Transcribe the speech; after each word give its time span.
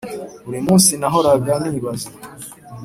buri 0.45 0.59
munsi 0.67 0.91
nahoraga 0.99 1.53
nibaza 1.61 2.09